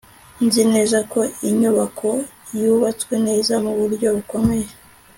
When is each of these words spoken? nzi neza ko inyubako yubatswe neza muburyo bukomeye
nzi 0.45 0.63
neza 0.73 0.97
ko 1.11 1.21
inyubako 1.49 2.09
yubatswe 2.59 3.13
neza 3.27 3.53
muburyo 3.63 4.07
bukomeye 4.15 4.69